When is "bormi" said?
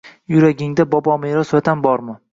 1.85-2.13